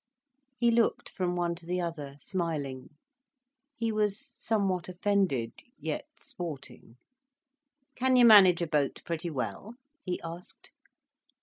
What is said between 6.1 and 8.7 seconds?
sporting. "Can you manage a